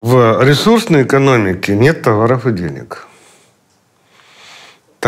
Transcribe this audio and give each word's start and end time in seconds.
В 0.00 0.42
ресурсной 0.42 1.04
экономике 1.04 1.74
нет 1.74 2.02
товаров 2.02 2.46
и 2.46 2.52
денег. 2.52 3.07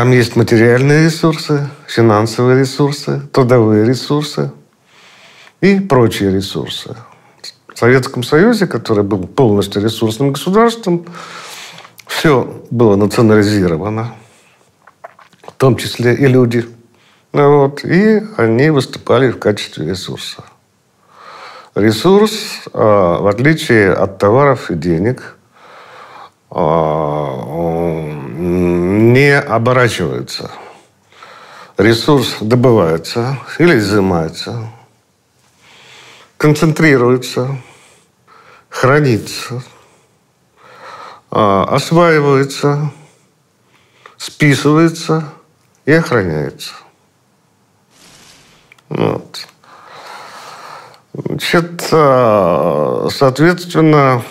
Там 0.01 0.13
есть 0.13 0.35
материальные 0.35 1.05
ресурсы, 1.05 1.69
финансовые 1.87 2.61
ресурсы, 2.61 3.21
трудовые 3.35 3.85
ресурсы 3.85 4.51
и 5.61 5.79
прочие 5.79 6.33
ресурсы. 6.33 6.97
В 7.69 7.79
Советском 7.79 8.23
Союзе, 8.23 8.67
который 8.67 9.05
был 9.05 9.27
полностью 9.27 9.83
ресурсным 9.83 10.33
государством, 10.33 11.05
все 12.07 12.63
было 12.71 12.97
национализировано, 12.97 14.15
в 15.43 15.53
том 15.59 15.77
числе 15.77 16.15
и 16.15 16.27
люди. 16.27 16.65
Ну 17.35 17.59
вот, 17.59 17.85
и 17.85 18.23
они 18.39 18.71
выступали 18.71 19.31
в 19.31 19.39
качестве 19.39 19.87
ресурса. 19.87 20.45
Ресурс, 21.75 22.63
а, 22.73 23.19
в 23.21 23.27
отличие 23.27 23.93
от 23.93 24.17
товаров 24.17 24.71
и 24.71 24.77
денег, 24.77 25.37
а, 26.49 27.21
не 28.41 29.39
оборачивается. 29.39 30.51
Ресурс 31.77 32.37
добывается 32.41 33.39
или 33.59 33.79
изымается, 33.79 34.71
концентрируется, 36.37 37.59
хранится, 38.69 39.63
а, 41.31 41.65
осваивается, 41.65 42.91
списывается 44.17 45.29
и 45.85 45.93
охраняется. 45.93 46.73
Вот. 48.89 49.47
Значит, 51.13 51.89
а, 51.93 53.09
соответственно, 53.11 54.23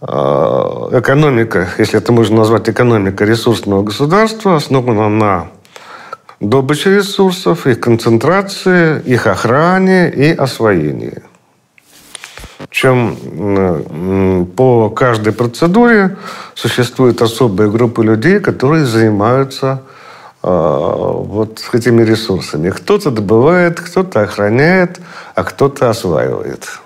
экономика, 0.00 1.68
если 1.78 1.98
это 1.98 2.12
можно 2.12 2.36
назвать 2.36 2.68
экономика 2.68 3.24
ресурсного 3.24 3.82
государства, 3.82 4.56
основана 4.56 5.08
на 5.08 5.48
добыче 6.40 6.96
ресурсов, 6.96 7.66
их 7.66 7.80
концентрации, 7.80 9.00
их 9.02 9.26
охране 9.26 10.10
и 10.10 10.32
освоении. 10.32 11.22
Чем 12.70 14.46
по 14.56 14.90
каждой 14.90 15.32
процедуре 15.32 16.16
существуют 16.54 17.22
особые 17.22 17.70
группы 17.70 18.04
людей, 18.04 18.40
которые 18.40 18.84
занимаются 18.84 19.82
а, 20.42 21.12
вот 21.12 21.62
этими 21.72 22.02
ресурсами. 22.02 22.70
Кто-то 22.70 23.10
добывает, 23.10 23.80
кто-то 23.80 24.22
охраняет, 24.22 25.00
а 25.34 25.44
кто-то 25.44 25.90
осваивает. 25.90 26.80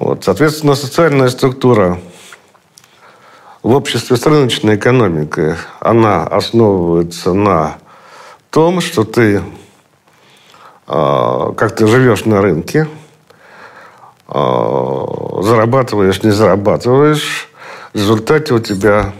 Вот, 0.00 0.22
соответственно, 0.22 0.76
социальная 0.76 1.28
структура 1.28 1.98
в 3.64 3.74
обществе 3.74 4.16
с 4.16 4.24
рыночной 4.26 4.76
экономикой, 4.76 5.56
она 5.80 6.22
основывается 6.22 7.32
на 7.32 7.78
том, 8.50 8.80
что 8.80 9.02
ты, 9.02 9.42
а, 10.86 11.52
как 11.54 11.74
ты 11.74 11.88
живешь 11.88 12.26
на 12.26 12.40
рынке, 12.40 12.86
а, 14.28 15.40
зарабатываешь, 15.42 16.22
не 16.22 16.30
зарабатываешь, 16.30 17.48
в 17.92 17.96
результате 17.96 18.54
у 18.54 18.60
тебя 18.60 19.12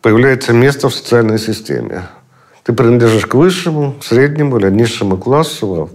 появляется 0.00 0.54
место 0.54 0.88
в 0.88 0.94
социальной 0.94 1.38
системе. 1.38 2.08
Ты 2.62 2.72
принадлежишь 2.72 3.26
к 3.26 3.34
высшему, 3.34 3.96
среднему 4.00 4.56
или 4.56 4.70
низшему 4.70 5.18
классу 5.18 5.90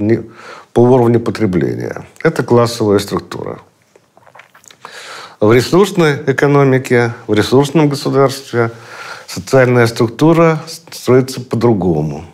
по 0.72 0.82
уровню 0.82 1.20
потребления. 1.20 2.06
Это 2.22 2.44
классовая 2.44 3.00
структура. 3.00 3.58
В 5.40 5.52
ресурсной 5.52 6.24
экономике, 6.26 7.14
в 7.28 7.34
ресурсном 7.34 7.90
государстве 7.90 8.72
социальная 9.28 9.88
структура 9.88 10.64
строится 10.92 11.42
по-другому. 11.42 12.26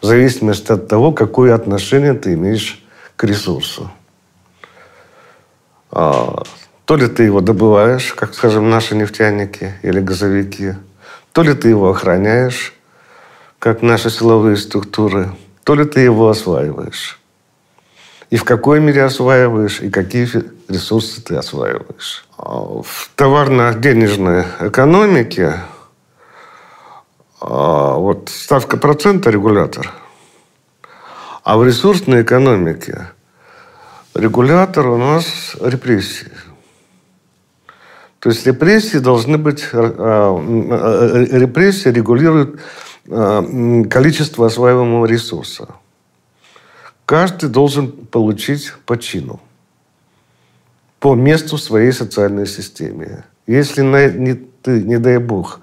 В 0.00 0.06
зависимости 0.06 0.70
от 0.70 0.88
того, 0.88 1.12
какое 1.12 1.54
отношение 1.54 2.14
ты 2.14 2.34
имеешь 2.34 2.82
к 3.16 3.24
ресурсу. 3.24 3.90
А, 5.90 6.42
то 6.84 6.96
ли 6.96 7.06
ты 7.08 7.24
его 7.24 7.40
добываешь, 7.40 8.12
как, 8.14 8.34
скажем, 8.34 8.70
наши 8.70 8.94
нефтяники 8.94 9.74
или 9.82 10.00
газовики– 10.00 10.74
то 11.32 11.42
ли 11.42 11.54
ты 11.54 11.70
его 11.70 11.90
охраняешь, 11.90 12.74
как 13.58 13.82
наши 13.82 14.10
силовые 14.10 14.56
структуры, 14.56 15.32
то 15.64 15.74
ли 15.74 15.84
ты 15.84 16.00
его 16.00 16.28
осваиваешь. 16.28 17.18
И 18.32 18.36
в 18.38 18.44
какой 18.44 18.80
мере 18.80 19.04
осваиваешь, 19.04 19.82
и 19.82 19.90
какие 19.90 20.26
ресурсы 20.66 21.20
ты 21.20 21.34
осваиваешь. 21.36 22.24
А 22.38 22.80
в 22.82 23.10
товарно-денежной 23.14 24.46
экономике 24.58 25.56
а, 27.42 27.96
вот 27.96 28.30
ставка 28.30 28.78
процента– 28.78 29.28
регулятор. 29.30 29.92
А 31.44 31.58
в 31.58 31.66
ресурсной 31.66 32.22
экономике 32.22 33.08
регулятор 34.14 34.86
у 34.86 34.96
нас 34.96 35.54
репрессии. 35.60 36.32
То 38.18 38.30
есть 38.30 38.46
репрессии 38.46 38.96
должны 38.96 39.36
быть... 39.36 39.62
Э, 39.74 39.92
э, 39.98 41.26
э, 41.34 41.38
репрессии 41.38 41.90
регулируют 41.90 42.58
количество 43.04 44.46
осваиваемого 44.46 45.04
ресурса. 45.04 45.68
Каждый 47.06 47.48
должен 47.48 47.92
получить 47.92 48.72
по 48.86 48.96
чину, 48.98 49.40
по 51.00 51.14
месту 51.14 51.56
в 51.56 51.60
своей 51.60 51.92
социальной 51.92 52.46
системе. 52.46 53.24
Если 53.46 53.82
не, 53.82 54.34
ты, 54.34 54.82
не 54.82 54.98
дай 54.98 55.18
бог, 55.18 55.60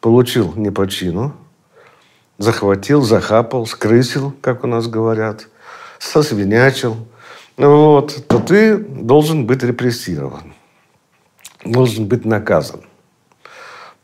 получил 0.00 0.54
не 0.56 0.70
по 0.70 0.88
чину, 0.88 1.34
захватил, 2.38 3.02
захапал, 3.02 3.66
скрысил, 3.66 4.34
как 4.40 4.64
у 4.64 4.66
нас 4.66 4.88
говорят, 4.88 5.48
сосвинячил, 5.98 6.96
вот, 7.56 8.26
то 8.26 8.38
ты 8.40 8.76
должен 8.76 9.46
быть 9.46 9.62
репрессирован 9.62 10.54
должен 11.64 12.06
быть 12.06 12.24
наказан. 12.24 12.80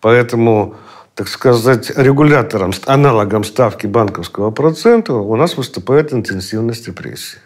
Поэтому, 0.01 0.77
так 1.19 1.27
сказать, 1.27 1.91
регулятором, 1.97 2.73
аналогом 2.87 3.43
ставки 3.43 3.89
банковского 3.89 4.53
процента 4.53 5.15
у 5.15 5.35
нас 5.35 5.57
выступает 5.57 6.13
интенсивность 6.13 6.87
репрессий. 6.87 7.39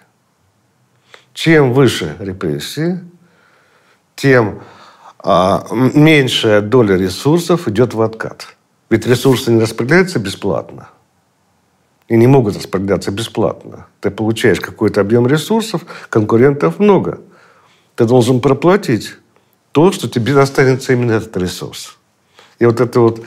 Чем 1.32 1.72
выше 1.72 2.14
репрессии, 2.18 3.00
тем 4.14 4.60
а, 5.20 5.66
меньшая 5.72 6.60
доля 6.60 6.98
ресурсов 6.98 7.66
идет 7.66 7.94
в 7.94 8.02
откат. 8.02 8.46
Ведь 8.90 9.06
ресурсы 9.06 9.50
не 9.50 9.62
распределяются 9.62 10.18
бесплатно. 10.18 10.90
И 12.08 12.16
не 12.18 12.26
могут 12.26 12.56
распределяться 12.56 13.10
бесплатно. 13.10 13.86
Ты 14.00 14.10
получаешь 14.10 14.60
какой-то 14.60 15.00
объем 15.00 15.26
ресурсов, 15.26 15.86
конкурентов 16.10 16.78
много. 16.78 17.22
Ты 17.94 18.04
должен 18.04 18.42
проплатить 18.42 19.14
то, 19.72 19.92
что 19.92 20.10
тебе 20.10 20.34
достанется 20.34 20.92
именно 20.92 21.12
этот 21.12 21.34
ресурс. 21.38 21.96
И 22.58 22.66
вот 22.66 22.78
эта 22.78 23.00
вот 23.00 23.24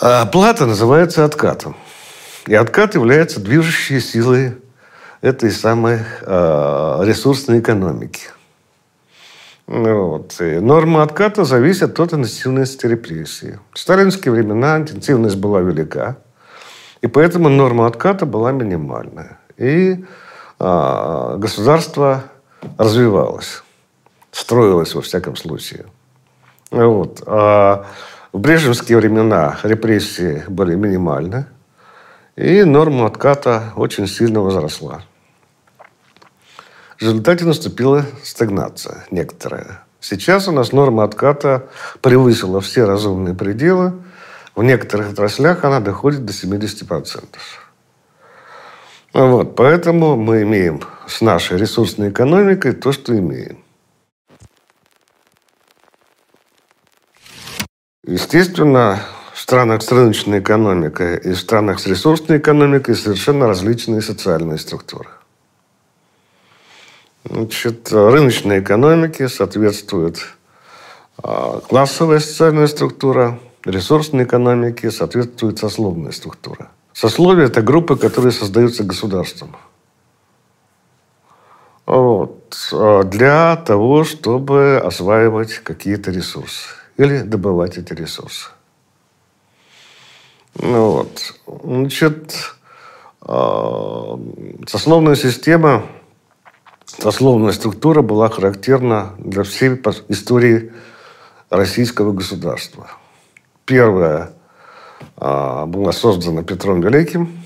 а, 0.00 0.26
плата 0.26 0.66
называется 0.66 1.24
откатом. 1.24 1.76
И 2.46 2.54
откат 2.54 2.94
является 2.94 3.40
движущей 3.40 4.00
силой 4.00 4.56
этой 5.20 5.50
самой 5.50 5.98
э, 6.22 6.98
ресурсной 7.02 7.58
экономики. 7.60 8.28
Вот. 9.66 10.40
И 10.40 10.60
норма 10.60 11.02
отката 11.02 11.44
зависит 11.44 11.98
от 12.00 12.14
интенсивности 12.14 12.86
репрессии. 12.86 13.58
В 13.72 13.78
сталинские 13.78 14.32
времена 14.32 14.78
интенсивность 14.78 15.36
была 15.36 15.60
велика, 15.60 16.16
и 17.02 17.06
поэтому 17.06 17.48
норма 17.48 17.86
отката 17.86 18.24
была 18.24 18.52
минимальная. 18.52 19.38
И 19.58 20.04
э, 20.58 21.34
государство 21.38 22.24
развивалось 22.78 23.62
строилась 24.38 24.94
во 24.94 25.02
всяком 25.02 25.36
случае. 25.36 25.86
Вот. 26.70 27.22
А 27.26 27.86
в 28.32 28.38
брежневские 28.38 28.98
времена 28.98 29.58
репрессии 29.62 30.44
были 30.48 30.74
минимальны, 30.74 31.46
и 32.36 32.62
норма 32.64 33.06
отката 33.06 33.72
очень 33.76 34.06
сильно 34.06 34.40
возросла. 34.40 35.02
В 36.98 37.02
результате 37.02 37.44
наступила 37.44 38.04
стагнация 38.22 39.06
некоторая. 39.10 39.82
Сейчас 40.00 40.46
у 40.48 40.52
нас 40.52 40.72
норма 40.72 41.04
отката 41.04 41.68
превысила 42.00 42.60
все 42.60 42.84
разумные 42.84 43.34
пределы. 43.34 43.94
В 44.54 44.62
некоторых 44.62 45.12
отраслях 45.12 45.64
она 45.64 45.80
доходит 45.80 46.24
до 46.24 46.32
70%. 46.32 47.24
Вот, 49.14 49.56
поэтому 49.56 50.16
мы 50.16 50.42
имеем 50.42 50.82
с 51.06 51.20
нашей 51.20 51.56
ресурсной 51.56 52.10
экономикой 52.10 52.72
то, 52.72 52.92
что 52.92 53.16
имеем. 53.18 53.58
Естественно, 58.08 59.00
в 59.34 59.38
странах 59.38 59.82
с 59.82 59.92
рыночной 59.92 60.38
экономикой 60.38 61.18
и 61.18 61.32
в 61.32 61.38
странах 61.38 61.78
с 61.78 61.86
ресурсной 61.86 62.38
экономикой 62.38 62.96
совершенно 62.96 63.46
различные 63.46 64.00
социальные 64.00 64.56
структуры. 64.56 65.10
Значит, 67.28 67.92
рыночной 67.92 68.60
экономике 68.60 69.28
соответствует 69.28 70.26
а, 71.22 71.60
классовая 71.60 72.20
социальная 72.20 72.66
структура, 72.66 73.38
ресурсной 73.66 74.24
экономике 74.24 74.90
соответствует 74.90 75.58
сословная 75.58 76.12
структура. 76.12 76.70
Сословие– 76.94 77.46
это 77.48 77.60
группы, 77.60 77.96
которые 77.96 78.32
создаются 78.32 78.84
государством. 78.84 79.54
Вот. 81.84 82.56
А, 82.72 83.02
для 83.02 83.56
того, 83.56 84.04
чтобы 84.04 84.80
осваивать 84.82 85.58
какие-то 85.58 86.10
ресурсы 86.10 86.77
или 86.98 87.20
добывать 87.20 87.78
эти 87.78 87.94
ресурсы. 87.94 88.50
Ну, 90.60 90.90
вот. 90.90 91.34
Значит, 91.64 92.34
а, 93.22 94.20
сословная 94.66 95.14
система, 95.14 95.86
сословная 96.86 97.52
структура 97.52 98.02
была 98.02 98.28
характерна 98.28 99.14
для 99.18 99.44
всей 99.44 99.80
истории 100.08 100.72
российского 101.48 102.12
государства. 102.12 102.88
Первая 103.64 104.32
а, 105.16 105.66
была 105.66 105.92
создана 105.92 106.42
Петром 106.42 106.80
Великим 106.80 107.40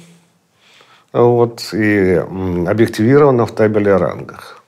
вот, 1.12 1.74
и 1.74 2.14
объективирована 2.14 3.44
в 3.44 3.54
табеле 3.54 3.94
о 3.94 3.98
рангах. 3.98 4.62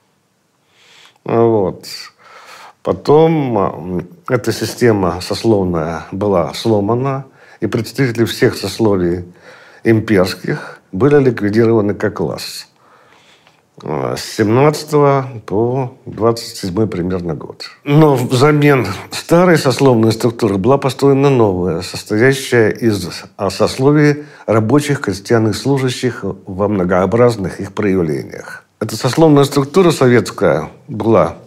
Вот. 1.23 1.87
Потом 2.85 4.05
эта 4.29 4.51
система 4.51 5.19
сословная 5.19 6.05
была 6.11 6.53
сломана, 6.53 7.25
и 7.59 7.65
представители 7.65 8.25
всех 8.25 8.55
сословий 8.55 9.25
имперских 9.83 10.79
были 10.91 11.17
ликвидированы 11.17 11.95
как 11.95 12.17
класс. 12.17 12.67
С 13.81 14.21
17 14.37 15.43
по 15.47 15.97
27 16.05 16.87
примерно 16.87 17.33
год. 17.33 17.65
Но 17.83 18.15
взамен 18.15 18.85
старой 19.09 19.57
сословной 19.57 20.11
структуры 20.11 20.57
была 20.57 20.77
построена 20.77 21.31
новая, 21.31 21.81
состоящая 21.81 22.69
из 22.69 23.09
сословий 23.49 24.25
рабочих, 24.45 25.01
крестьян 25.01 25.51
служащих 25.55 26.23
во 26.45 26.67
многообразных 26.67 27.59
их 27.59 27.73
проявлениях. 27.73 28.63
Эта 28.79 28.95
сословная 28.95 29.45
структура 29.45 29.89
советская 29.89 30.69
была 30.87 31.37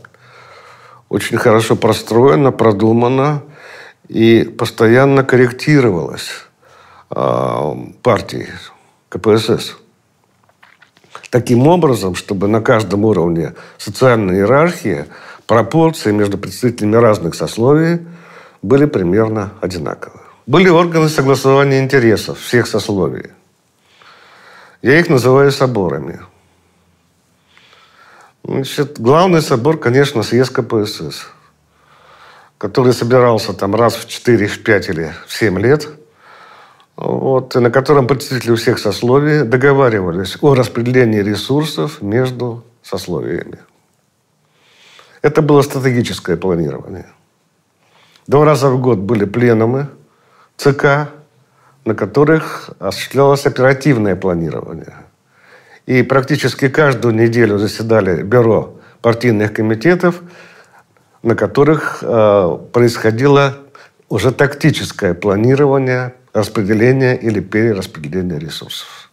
очень 1.08 1.38
хорошо 1.38 1.76
простроена, 1.76 2.52
продумана 2.52 3.42
и 4.08 4.44
постоянно 4.44 5.24
корректировалась 5.24 6.28
э, 7.10 7.74
партией 8.02 8.48
КПСС. 9.08 9.76
Таким 11.30 11.66
образом, 11.66 12.14
чтобы 12.14 12.48
на 12.48 12.60
каждом 12.60 13.04
уровне 13.04 13.54
социальной 13.76 14.36
иерархии 14.36 15.06
пропорции 15.46 16.10
между 16.10 16.38
представителями 16.38 16.96
разных 16.96 17.34
сословий 17.34 18.06
были 18.62 18.86
примерно 18.86 19.52
одинаковы. 19.60 20.20
Были 20.46 20.68
органы 20.68 21.08
согласования 21.08 21.80
интересов 21.80 22.38
всех 22.40 22.66
сословий. 22.66 23.30
Я 24.80 24.98
их 24.98 25.08
называю 25.10 25.52
соборами– 25.52 26.20
Значит, 28.48 28.98
главный 28.98 29.42
собор, 29.42 29.78
конечно, 29.78 30.22
съезд 30.22 30.54
КПСС, 30.54 31.26
который 32.56 32.94
собирался 32.94 33.52
там 33.52 33.74
раз 33.74 33.94
в 33.94 34.08
4, 34.08 34.46
в 34.46 34.64
5 34.64 34.88
или 34.88 35.12
в 35.26 35.34
7 35.34 35.58
лет, 35.58 35.86
вот, 36.96 37.54
и 37.56 37.58
на 37.58 37.70
котором 37.70 38.06
представители 38.06 38.54
всех 38.54 38.78
сословий 38.78 39.42
договаривались 39.42 40.38
о 40.40 40.54
распределении 40.54 41.20
ресурсов 41.20 42.00
между 42.00 42.64
сословиями. 42.82 43.58
Это 45.20 45.42
было 45.42 45.60
стратегическое 45.60 46.38
планирование. 46.38 47.12
Два 48.26 48.46
раза 48.46 48.70
в 48.70 48.80
год 48.80 48.96
были 48.96 49.26
пленумы 49.26 49.88
ЦК, 50.56 51.10
на 51.84 51.94
которых 51.94 52.70
осуществлялось 52.78 53.44
оперативное 53.44 54.16
планирование– 54.16 54.96
и 55.88 56.02
практически 56.02 56.68
каждую 56.68 57.14
неделю 57.14 57.56
заседали 57.56 58.22
бюро 58.22 58.74
партийных 59.00 59.54
комитетов, 59.54 60.20
на 61.22 61.34
которых 61.34 62.00
э, 62.02 62.58
происходило 62.74 63.56
уже 64.10 64.30
тактическое 64.30 65.14
планирование 65.14 66.14
распределения 66.34 67.16
или 67.16 67.40
перераспределения 67.40 68.38
ресурсов. 68.38 69.10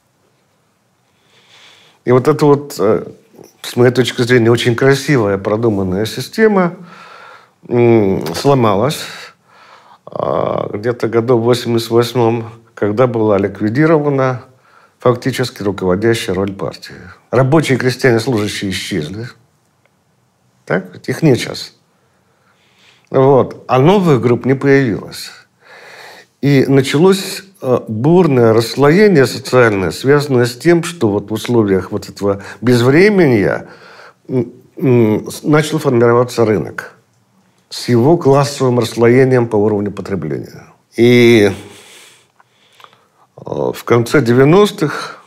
И 2.04 2.12
вот 2.12 2.28
эта 2.28 2.46
вот, 2.46 2.76
э, 2.78 3.06
с 3.62 3.78
моей 3.78 3.94
точки 3.94 4.24
зрения, 4.24 4.52
очень 4.52 4.76
красивая, 4.76 5.38
продуманная 5.38 6.06
система 6.06 6.74
сломалась 7.70 9.06
э, 10.12 10.70
где-то 10.74 11.08
году 11.08 11.38
в 11.38 11.44
88 11.44 12.44
когда 12.74 13.08
была 13.08 13.38
ликвидирована 13.38 14.42
фактически 15.06 15.62
руководящая 15.62 16.36
роль 16.36 16.52
партии. 16.52 16.96
Рабочие, 17.30 17.78
крестьяне, 17.78 18.20
служащие 18.20 18.72
исчезли. 18.72 19.28
Так? 20.66 21.08
Их 21.08 21.22
нет 21.22 21.38
сейчас. 21.38 21.74
Вот. 23.12 23.66
А 23.68 23.78
новых 23.78 24.20
групп 24.20 24.46
не 24.46 24.56
появилось. 24.56 25.30
И 26.42 26.66
началось 26.68 27.44
э, 27.62 27.80
бурное 27.88 28.52
расслоение 28.52 29.28
социальное, 29.28 29.92
связанное 29.92 30.48
с 30.48 30.58
тем, 30.58 30.84
что 30.84 31.10
вот 31.10 31.30
в 31.30 31.34
условиях 31.34 31.92
вот 31.92 32.10
этого 32.10 32.42
безвременья 32.62 33.68
начал 34.76 35.78
формироваться 35.78 36.46
рынок 36.46 36.96
с 37.70 37.90
его 37.90 38.18
классовым 38.18 38.80
расслоением 38.80 39.48
по 39.50 39.56
уровню 39.56 39.92
потребления. 39.92 40.66
И 40.98 41.52
в 43.36 43.84
конце 43.84 44.22
90-х 44.22 45.18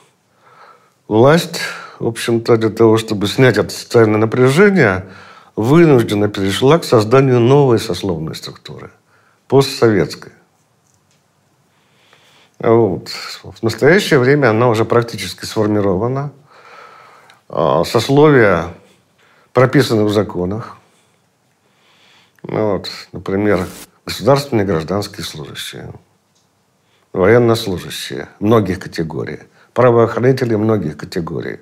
власть, 1.08 1.60
в 1.98 2.06
общем-то, 2.06 2.56
для 2.56 2.70
того, 2.70 2.96
чтобы 2.96 3.26
снять 3.26 3.58
это 3.58 3.70
социальное 3.70 4.18
напряжение, 4.18 5.06
вынуждена 5.56 6.28
перешла 6.28 6.78
к 6.78 6.84
созданию 6.84 7.40
новой 7.40 7.78
сословной 7.78 8.34
структуры, 8.34 8.90
постсоветской. 9.46 10.32
Вот. 12.60 13.10
В 13.42 13.62
настоящее 13.62 14.18
время 14.18 14.50
она 14.50 14.68
уже 14.68 14.84
практически 14.84 15.44
сформирована. 15.44 16.32
А, 17.48 17.84
сословия 17.84 18.74
прописаны 19.52 20.04
в 20.04 20.12
законах. 20.12 20.76
Вот. 22.42 22.90
Например, 23.12 23.66
государственные 24.06 24.66
гражданские 24.66 25.24
служащие– 25.24 25.92
военнослужащие 27.12 28.28
многих 28.40 28.80
категорий, 28.80 29.40
правоохранители 29.74 30.54
многих 30.54 30.96
категорий, 30.96 31.60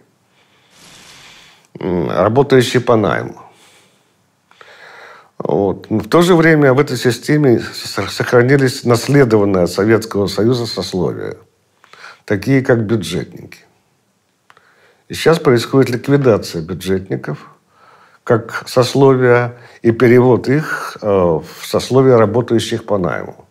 работающие 1.79 2.81
по 2.81 2.97
найму. 2.97 3.43
Вот. 5.39 5.91
Но 5.91 6.01
в 6.01 6.09
то 6.09 6.23
же 6.23 6.35
время 6.35 6.73
в 6.73 6.81
этой 6.81 6.97
системе 6.97 7.61
сохранились 7.61 8.85
наследованные 8.85 9.65
от 9.65 9.71
Советского 9.71 10.27
Союза 10.27 10.67
сословия, 10.67 11.37
такие 12.25 12.63
как 12.63 12.85
бюджетники. 12.85 13.59
И 15.09 15.15
сейчас 15.15 15.39
происходит 15.39 15.91
ликвидация 15.91 16.63
бюджетников 16.63 17.51
как 18.25 18.65
сословия 18.67 19.55
и 19.83 19.93
перевод 19.93 20.49
их 20.49 20.97
э, 21.01 21.07
в 21.07 21.47
сословия 21.63 22.17
работающих 22.17 22.85
по 22.85 22.99
найму. 22.99 23.46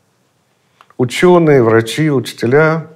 Ученые, 0.97 1.61
врачи, 1.61 2.09
учителя 2.09 2.87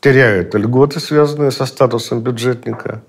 теряют 0.00 0.54
льготы, 0.54 1.00
связанные 1.00 1.50
со 1.50 1.66
статусом 1.66 2.20
бюджетника, 2.20 3.02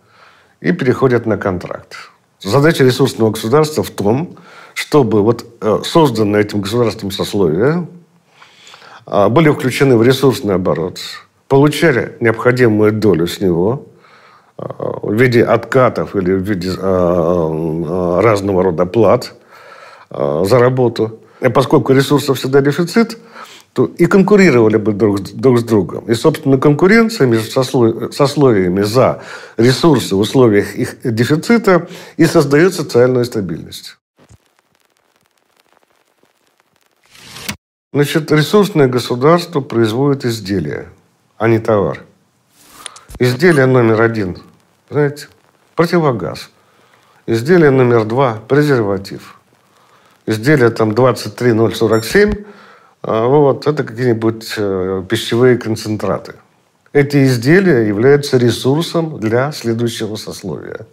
и 0.61 0.71
переходят 0.71 1.25
на 1.25 1.37
контракт. 1.37 1.95
Задача 2.41 2.83
ресурсного 2.83 3.31
государства 3.31 3.83
в 3.83 3.91
том, 3.91 4.35
чтобы 4.73 5.21
вот 5.21 5.45
э, 5.61 5.79
созданные 5.83 6.41
этим 6.41 6.61
государством 6.61 7.11
сословия 7.11 7.87
а, 9.05 9.29
были 9.29 9.49
включены 9.49 9.97
в 9.97 10.03
ресурсный 10.03 10.55
оборот, 10.55 10.99
получали 11.47 12.17
необходимую 12.19 12.91
долю 12.91 13.27
с 13.27 13.39
него 13.39 13.85
а, 14.57 14.99
в 15.03 15.13
виде 15.13 15.43
откатов 15.43 16.15
или 16.15 16.33
в 16.33 16.41
виде 16.41 16.71
а, 16.77 18.21
разного 18.21 18.63
рода 18.63 18.85
плат 18.85 19.35
за 20.09 20.59
работу. 20.59 21.19
И 21.41 21.49
поскольку 21.49 21.93
ресурсов 21.93 22.37
всегда 22.37 22.61
дефицит, 22.61 23.17
то 23.75 23.91
и 23.97 24.05
конкурировали 24.05 24.77
бы 24.77 24.93
друг, 24.93 25.21
друг 25.33 25.59
с 25.59 25.63
другом. 25.63 26.05
И, 26.05 26.13
собственно, 26.13 26.57
конкуренция 26.57 27.27
между 27.27 27.51
сословиями 28.13 28.83
за 28.83 29.21
ресурсы 29.57 30.15
в 30.15 30.19
условиях 30.19 30.75
их 30.77 30.95
дефицита 31.03 31.89
и 32.15 32.25
создает 32.25 32.73
социальную 32.73 33.25
стабильность. 33.25 33.97
Значит, 37.91 38.31
ресурсное 38.31 38.87
государство 38.87 39.59
производит 39.59 40.23
изделия, 40.23 40.87
а 41.37 41.49
не 41.49 41.59
товар. 41.59 42.05
Изделие 43.19 43.65
номер 43.65 44.01
один, 44.01 44.37
знаете, 44.89 45.27
противогаз. 45.75 46.49
Изделие 47.27 47.71
номер 47.71 48.05
два– 48.05 48.39
презерватив. 48.47 49.37
Изделие 50.25 50.69
там 50.69 50.95
23047 50.95 52.31
а, 52.31 52.35
вот, 53.05 53.67
это 53.67 53.83
какие-нибудь 53.83 54.53
э, 54.57 55.03
пищевые 55.07 55.57
концентраты. 55.57 56.33
Эти 56.91 57.25
изделия 57.25 57.87
являются 57.87 58.37
ресурсом 58.37 59.19
для 59.19 59.51
следующего 59.51 60.15
сословия. 60.15 60.87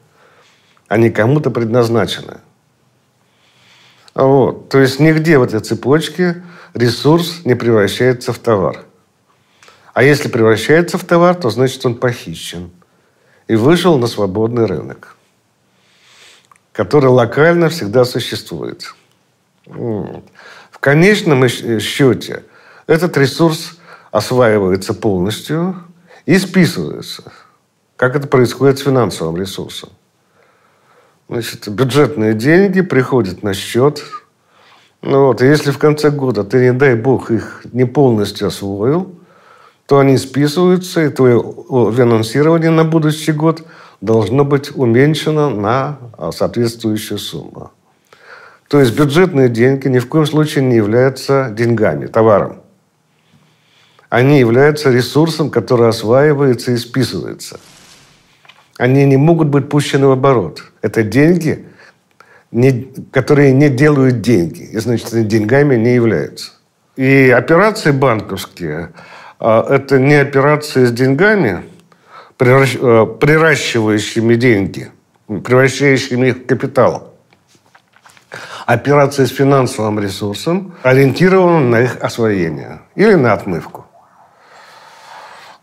Они 0.89 1.09
кому-то 1.09 1.51
предназначены. 1.51 2.39
Вот. 4.15 4.69
То 4.69 4.79
есть 4.79 5.01
нигде 5.01 5.39
в 5.39 5.43
этой 5.43 5.61
цепочке 5.61 6.43
ресурс 6.75 7.47
не 7.47 7.55
превращается 7.55 8.35
в 8.35 8.39
товар. 8.39 8.85
А 9.95 10.03
если 10.03 10.29
превращается 10.29 10.99
в 10.99 11.05
товар, 11.05 11.35
то 11.35 11.49
значит 11.49 11.87
он 11.87 11.95
похищен 11.95 12.71
и 13.49 13.57
вышел 13.57 13.97
на 13.97 14.07
свободный 14.07 14.67
рынок, 14.67 15.17
который 16.73 17.09
локально 17.09 17.71
всегда 17.71 18.05
существует. 18.05 18.95
В 19.65 20.23
конечном 20.83 21.49
счете 21.49 22.45
этот 22.87 23.17
ресурс 23.17 23.79
осваивается 24.11 24.93
полностью 24.93 25.77
и 26.27 26.37
списывается, 26.39 27.33
как 27.97 28.17
это 28.17 28.29
происходит 28.29 28.79
с 28.79 28.83
финансовым 28.83 29.37
ресурсом. 29.37 29.91
Значит, 31.29 31.69
бюджетные 31.69 32.35
деньги 32.35 32.83
приходят 32.83 33.43
на 33.43 33.55
счет 33.55 34.03
ну 35.03 35.27
вот, 35.27 35.43
и 35.43 35.47
если 35.47 35.73
в 35.73 35.79
конце 35.79 36.11
года 36.11 36.45
ты, 36.45 36.61
не 36.61 36.73
дай 36.73 36.95
бог, 36.95 37.33
их 37.33 37.63
не 37.73 37.85
полностью 37.85 38.47
освоил, 38.47 39.13
то 39.87 39.99
они 39.99 40.17
списываются, 40.17 41.03
и 41.03 41.09
твое 41.09 41.41
финансирование 41.43 42.71
на 42.71 42.85
будущий 42.85 43.33
год 43.33 43.65
должно 44.01 44.45
быть 44.45 44.75
уменьшено 44.75 45.51
на 45.51 45.99
а, 46.17 46.31
соответствующую 46.31 47.19
сумму. 47.19 47.73
То 48.73 48.81
есть 48.81 48.97
бюджетные 48.97 49.51
деньги 49.51 49.87
ни 49.87 49.99
в 49.99 50.09
коем 50.09 50.25
случае 50.25 50.65
не 50.65 50.77
являются 50.77 51.51
деньгами, 51.51 52.07
товаром. 52.07 52.63
Они 54.09 54.39
являются 54.39 54.91
ресурсом, 54.91 55.51
который 55.51 55.91
осваивается 55.91 56.73
и 56.73 56.79
списывается. 56.79 57.61
Они 58.79 59.05
не 59.05 59.19
могут 59.19 59.49
быть 59.49 59.69
пущены 59.69 60.07
в 60.07 60.13
оборот. 60.13 60.73
Это 60.81 61.03
деньги, 61.03 61.67
не, 62.51 62.91
которые 63.11 63.53
не 63.53 63.69
делают 63.69 64.23
деньги, 64.23 64.63
и, 64.63 64.79
значит, 64.79 65.29
деньгами 65.29 65.77
не 65.77 65.95
являются. 65.95 66.53
И 66.97 67.29
операции 67.29 67.91
банковские 67.91 68.95
а,– 69.39 69.67
это 69.69 69.99
не 69.99 70.15
операции 70.15 70.87
с 70.87 70.93
деньгами, 70.93 71.63
а, 72.41 73.05
приращивающими 73.05 74.35
деньги, 74.35 74.91
превращающими 75.27 76.29
их 76.29 76.37
в 76.39 76.47
капитал. 76.47 77.12
Операции 78.73 79.27
с 79.27 79.31
финансовым 79.31 80.01
ресурсом 80.01 80.75
ориентированы 80.83 81.67
на 81.69 81.81
их 81.83 82.03
освоение 82.03 82.81
или 82.95 83.13
на 83.13 83.35
отмывку. 83.35 83.85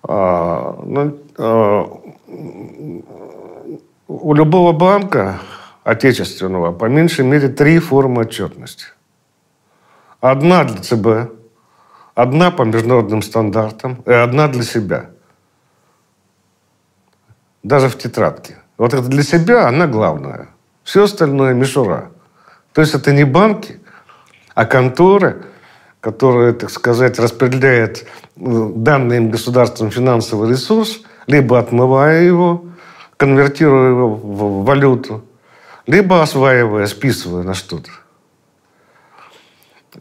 А, 0.03 0.79
ну, 0.85 2.03
у 4.07 4.33
любого 4.35 4.73
банка 4.73 5.39
отечественного 5.83 6.71
по 6.71 6.85
меньшей 6.85 7.25
мере 7.25 7.47
три 7.47 7.79
формы 7.79 8.21
отчетности. 8.21 8.85
Одна 10.21 10.63
для 10.63 10.77
ЦБ, 10.77 11.33
одна 12.13 12.51
по 12.51 12.61
международным 12.61 13.23
стандартам 13.23 14.03
и 14.05 14.11
одна 14.11 14.47
для 14.47 14.61
себя. 14.61 15.09
Даже 17.63 17.89
в 17.89 17.97
тетрадке. 17.97 18.57
Вот 18.77 18.93
это 18.93 19.07
для 19.07 19.23
себя 19.23 19.67
она 19.67 19.87
главная. 19.87 20.49
Все 20.83 21.05
остальное 21.05 21.55
мишура. 21.55 22.11
То 22.73 22.81
есть 22.81 22.93
это 22.93 23.11
не 23.11 23.23
банки, 23.23 23.79
а 24.53 24.65
конторы, 24.65 25.43
которые, 26.01 26.53
так 26.53 26.69
сказать, 26.69 27.19
распределяют 27.19 28.05
э, 28.35 28.71
данный 28.75 29.17
им 29.17 29.31
государством 29.31 29.91
финансовый 29.91 30.49
ресурс, 30.49 31.01
либо 31.27 31.59
отмывая 31.59 32.23
его, 32.23 32.65
конвертируя 33.17 33.89
его 33.89 34.09
в 34.09 34.65
валюту, 34.65 35.25
либо 35.87 36.21
осваивая, 36.21 36.87
списывая 36.87 37.43
на 37.43 37.53
что-то. 37.53 37.89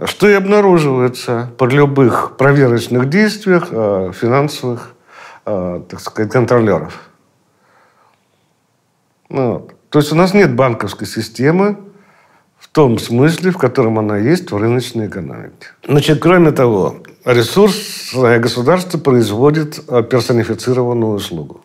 Что 0.05 0.29
и 0.29 0.35
обнаруживается 0.35 1.51
при 1.59 1.71
любых 1.75 2.37
проверочных 2.37 3.09
действиях 3.09 3.69
э, 3.71 4.13
финансовых, 4.15 4.95
э, 5.47 5.83
так 5.89 6.01
сказать, 6.01 6.31
контролеров. 6.31 7.01
Ну, 9.31 9.53
вот. 9.53 9.75
То 9.89 9.99
есть 9.99 10.13
у 10.13 10.15
нас 10.15 10.35
нет 10.35 10.55
банковской 10.55 11.07
системы 11.07 11.79
в 12.71 12.75
том 12.75 12.99
смысле, 12.99 13.51
в 13.51 13.59
котором 13.59 13.99
она 13.99 14.19
есть 14.19 14.51
в 14.51 14.57
рыночной 14.57 15.07
экономике. 15.07 15.69
Значит, 15.87 16.21
кроме 16.21 16.53
того, 16.53 16.97
ресурсное 17.25 18.39
государство 18.39 18.99
производит 18.99 19.81
э, 19.89 20.03
персонифицированную 20.03 21.13
услугу. 21.15 21.63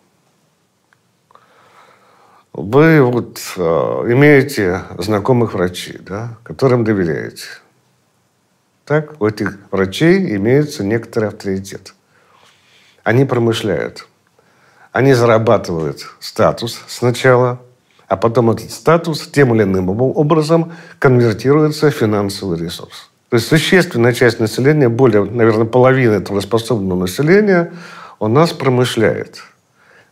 Вы 2.53 3.01
вот 3.01 3.41
э, 3.57 3.61
имеете 3.61 4.83
знакомых 4.97 5.53
врачей, 5.53 5.97
да, 5.99 6.37
которым 6.43 6.83
доверяете. 6.83 7.47
Так, 8.85 9.21
у 9.21 9.25
этих 9.25 9.57
врачей 9.71 10.35
имеется 10.35 10.83
некоторый 10.83 11.29
авторитет. 11.29 11.93
Они 13.03 13.25
промышляют. 13.25 14.07
Они 14.91 15.13
зарабатывают 15.13 16.05
статус 16.19 16.79
сначала, 16.87 17.61
а 18.07 18.17
потом 18.17 18.51
этот 18.51 18.71
статус 18.71 19.27
тем 19.27 19.55
или 19.55 19.63
иным 19.63 19.89
образом 19.89 20.73
конвертируется 20.99 21.89
в 21.89 21.93
финансовый 21.93 22.59
ресурс. 22.59 23.09
То 23.29 23.37
есть 23.37 23.47
существенная 23.47 24.13
часть 24.13 24.39
населения, 24.39 24.89
более, 24.89 25.23
наверное, 25.25 25.65
половины 25.65 26.19
трудоспособного 26.19 26.99
населения 26.99 27.73
у 28.19 28.27
нас 28.27 28.53
промышляет, 28.53 29.41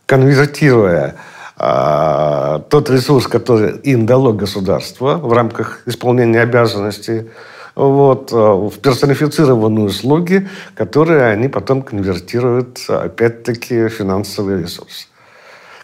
конвертируя 0.06 1.14
а, 1.56 2.58
тот 2.68 2.90
ресурс, 2.90 3.28
который 3.28 3.78
им 3.84 4.06
дало 4.06 4.32
государство 4.32 5.16
в 5.18 5.32
рамках 5.32 5.82
исполнения 5.86 6.40
обязанностей, 6.40 7.30
вот, 7.76 8.30
а, 8.32 8.54
в 8.68 8.78
персонифицированные 8.80 9.86
услуги, 9.86 10.48
которые 10.74 11.26
они 11.26 11.46
потом 11.48 11.82
конвертируют, 11.82 12.80
опять-таки, 12.88 13.84
в 13.84 13.90
финансовый 13.90 14.60
ресурс, 14.60 15.08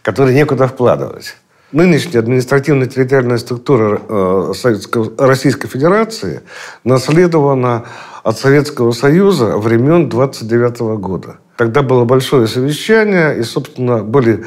который 0.02 0.34
некуда 0.34 0.66
вкладывать. 0.66 1.36
Нынешняя 1.70 2.22
административно-территориальная 2.22 3.36
структура 3.36 4.00
э, 4.08 4.52
Российской 5.18 5.68
Федерации 5.68 6.40
наследована 6.82 7.84
от 8.22 8.38
Советского 8.38 8.92
Союза 8.92 9.58
времен 9.58 10.08
29 10.08 10.98
года. 10.98 11.38
Тогда 11.58 11.82
было 11.82 12.04
большое 12.04 12.46
совещание, 12.46 13.38
и, 13.38 13.42
собственно, 13.42 14.02
были 14.02 14.46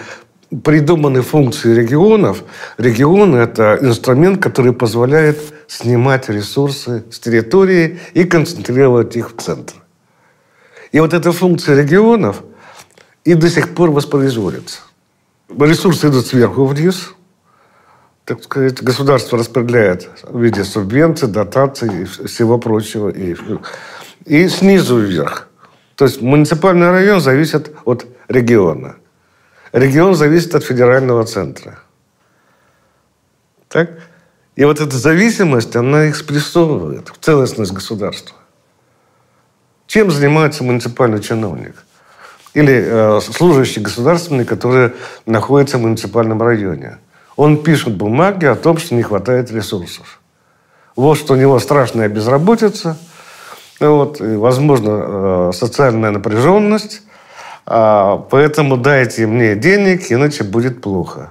придуманы 0.64 1.22
функции 1.22 1.76
регионов. 1.76 2.44
Регионы– 2.80 3.38
это 3.38 3.78
инструмент, 3.80 4.42
который 4.42 4.74
позволяет 4.74 5.38
снимать 5.68 6.28
ресурсы 6.28 7.04
с 7.12 7.20
территории 7.20 8.00
и 8.16 8.24
концентрировать 8.24 9.16
их 9.16 9.32
в 9.32 9.40
центр. 9.40 9.76
И 10.92 11.00
вот 11.00 11.14
эта 11.14 11.32
функция 11.32 11.76
регионов 11.80 12.42
и 13.24 13.36
до 13.36 13.48
сих 13.48 13.76
пор 13.76 13.92
воспроизводится. 13.92 14.80
Ресурсы 15.60 16.08
идут 16.08 16.28
сверху 16.28 16.66
вниз. 16.66 17.14
Так 18.26 18.44
сказать, 18.44 18.82
государство 18.82 19.38
распределяет 19.38 20.10
в 20.24 20.40
виде 20.40 20.64
субвенций, 20.64 21.28
дотаций 21.28 22.04
и 22.04 22.06
всего 22.06 22.58
прочего. 22.58 23.10
И, 23.10 23.36
и 24.26 24.48
снизу 24.48 24.98
вверх. 24.98 25.50
То 25.96 26.06
есть 26.06 26.22
муниципальный 26.22 26.92
район 26.92 27.20
зависит 27.20 27.76
от 27.86 28.06
региона. 28.28 28.96
Регион 29.74 30.16
зависит 30.16 30.56
от 30.56 30.64
федерального 30.64 31.26
центра. 31.26 31.80
Так? 33.68 33.90
И 34.56 34.64
вот 34.66 34.80
эта 34.80 34.96
зависимость, 34.96 35.76
она 35.76 36.10
экспрессовывает 36.10 37.10
в 37.10 37.18
целостность 37.24 37.72
государства. 37.72 38.36
Чем 39.88 40.12
занимается 40.12 40.64
муниципальный 40.64 41.22
чиновник? 41.22 41.76
Или 42.54 42.84
э, 42.86 43.20
служащий 43.22 43.80
государственный, 43.80 44.46
который 44.46 44.92
находится 45.26 45.78
в 45.78 45.82
муниципальном 45.82 46.42
районе. 46.42 46.98
Он 47.38 47.64
пишет 47.64 47.96
бумаги 47.96 48.46
о 48.46 48.56
том, 48.56 48.78
что 48.78 48.96
не 48.96 49.04
хватает 49.04 49.52
ресурсов. 49.52 50.20
Вот 50.96 51.18
что 51.18 51.34
у 51.34 51.38
него 51.38 51.60
страшная 51.60 52.10
безработица. 52.10 52.98
Вот, 53.80 54.20
и, 54.20 54.36
возможно, 54.36 55.52
социальная 55.54 56.12
напряженность. 56.12 57.02
А, 57.66 58.18
поэтому 58.18 58.78
дайте 58.78 59.28
мне 59.28 59.56
денег, 59.56 60.12
иначе 60.12 60.44
будет 60.44 60.82
плохо. 60.82 61.30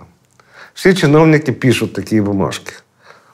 Все 0.74 0.94
чиновники 0.94 1.50
пишут 1.50 1.92
такие 1.92 2.22
бумажки. 2.22 2.72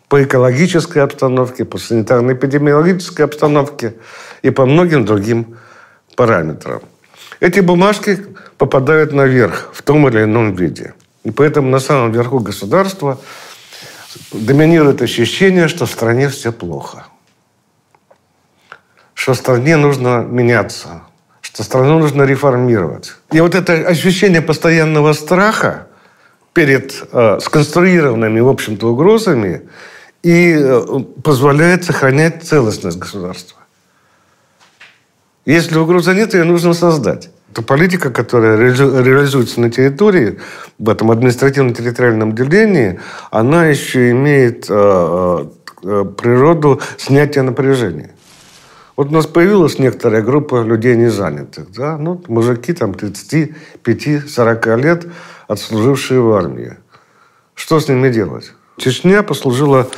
По 0.08 0.22
экологической 0.22 0.98
обстановке, 0.98 1.64
по 1.64 1.78
санитарно-эпидемиологической 1.78 3.24
обстановке 3.24 3.94
и 4.42 4.50
по 4.50 4.66
многим 4.66 5.04
другим 5.04 5.56
параметрам. 6.16 6.80
Эти 7.40 7.60
бумажки 7.60 8.24
попадают 8.58 9.12
наверх 9.12 9.70
в 9.72 9.82
том 9.82 10.08
или 10.08 10.22
ином 10.24 10.54
виде. 10.54 10.94
И 11.24 11.30
поэтому 11.30 11.68
на 11.70 11.80
самом 11.80 12.12
верху 12.12 12.38
государства 12.38 13.18
доминирует 14.32 15.02
ощущение, 15.02 15.68
что 15.68 15.86
в 15.86 15.90
стране 15.90 16.28
все 16.28 16.52
плохо. 16.52 17.06
Что 19.14 19.34
стране 19.34 19.76
нужно 19.76 20.24
меняться. 20.28 21.02
Что 21.40 21.62
страну 21.62 21.98
нужно 21.98 22.22
реформировать. 22.22 23.14
И 23.32 23.40
вот 23.40 23.54
это 23.54 23.72
ощущение 23.72 24.40
постоянного 24.42 25.12
страха 25.12 25.88
перед 26.52 27.04
э, 27.12 27.38
сконструированными, 27.40 28.40
в 28.40 28.48
общем-то, 28.48 28.88
угрозами 28.88 29.62
и 30.22 30.56
э, 30.58 30.82
позволяет 31.22 31.84
сохранять 31.84 32.44
целостность 32.44 32.98
государства. 32.98 33.55
Если 35.46 35.78
угрозы 35.78 36.12
нет, 36.12 36.34
ее 36.34 36.44
нужно 36.44 36.74
создать. 36.74 37.30
Это 37.52 37.62
политика, 37.62 38.10
которая 38.10 38.58
реализуется 38.58 39.60
на 39.60 39.70
территории, 39.70 40.40
в 40.78 40.90
этом 40.90 41.10
административно-территориальном 41.12 42.34
делении, 42.34 43.00
она 43.30 43.66
еще 43.66 44.10
имеет 44.10 44.66
э, 44.68 45.46
э, 45.84 46.04
природу 46.18 46.80
снятия 46.98 47.42
напряжения. 47.42 48.10
Вот 48.96 49.08
у 49.08 49.12
нас 49.12 49.26
появилась 49.26 49.78
некоторая 49.78 50.22
группа 50.22 50.62
людей 50.62 50.96
незанятых. 50.96 51.70
Да? 51.72 51.96
Ну, 51.96 52.22
мужики 52.28 52.72
там 52.72 52.90
35-40 52.90 54.80
лет, 54.82 55.06
отслужившие 55.46 56.20
в 56.20 56.32
армии. 56.32 56.76
Что 57.54 57.78
с 57.78 57.88
ними 57.88 58.10
делать? 58.10 58.52
Чечня 58.78 59.22
послужила 59.22 59.88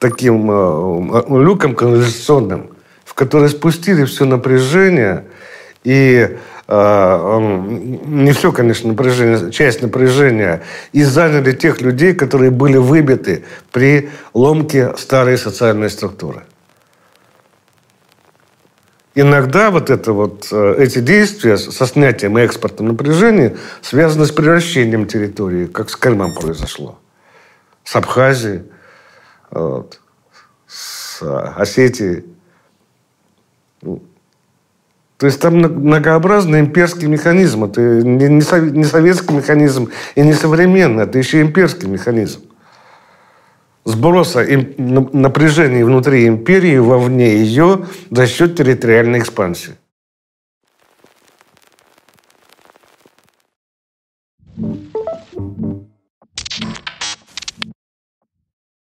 таким 0.00 0.50
э, 0.50 1.42
люком 1.42 1.74
канализационным, 1.76 2.70
в 3.18 3.20
который 3.20 3.48
спустили 3.48 4.04
все 4.04 4.26
напряжение 4.26 5.24
и 5.82 6.38
э, 6.68 7.38
не 8.06 8.30
все, 8.30 8.52
конечно, 8.52 8.90
напряжение, 8.90 9.50
часть 9.50 9.82
напряжения, 9.82 10.62
и 10.92 11.02
заняли 11.02 11.50
тех 11.50 11.80
людей, 11.80 12.14
которые 12.14 12.52
были 12.52 12.76
выбиты 12.76 13.44
при 13.72 14.10
ломке 14.34 14.94
старой 14.96 15.36
социальной 15.36 15.90
структуры. 15.90 16.44
Иногда 19.16 19.72
вот, 19.72 19.90
это 19.90 20.12
вот 20.12 20.46
э, 20.52 20.76
эти 20.78 21.00
действия 21.00 21.58
со 21.58 21.86
снятием 21.86 22.38
и 22.38 22.42
экспортом 22.42 22.86
напряжения 22.86 23.56
связаны 23.82 24.26
с 24.26 24.30
превращением 24.30 25.06
территории, 25.08 25.66
как 25.66 25.90
с 25.90 25.96
Крымом 25.96 26.34
произошло, 26.34 27.00
с 27.82 27.96
Абхазией, 27.96 28.62
вот, 29.50 29.98
с 30.68 31.20
Осетией. 31.56 32.37
То 33.80 35.26
есть 35.26 35.40
там 35.40 35.56
многообразный 35.56 36.60
имперский 36.60 37.08
механизм. 37.08 37.64
Это 37.64 37.80
не 37.80 38.40
советский 38.40 39.34
механизм 39.34 39.90
и 40.14 40.20
не 40.20 40.32
современный, 40.32 41.04
это 41.04 41.18
еще 41.18 41.40
имперский 41.40 41.88
механизм. 41.88 42.42
Сброса 43.84 44.46
напряжения 44.76 45.84
внутри 45.84 46.26
империи, 46.28 46.76
вовне 46.78 47.38
ее, 47.38 47.86
за 48.10 48.26
счет 48.26 48.56
территориальной 48.56 49.20
экспансии. 49.20 49.72